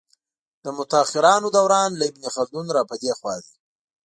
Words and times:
د 0.63 0.65
متاخرانو 0.77 1.47
دوران 1.57 1.89
له 1.99 2.03
ابن 2.11 2.23
خلدون 2.33 2.65
را 2.75 2.81
په 2.89 2.95
دې 3.01 3.11
خوا 3.17 3.35
دی. 3.45 3.55